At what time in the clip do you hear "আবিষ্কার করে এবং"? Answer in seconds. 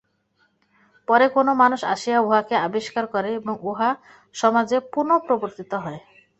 2.67-3.53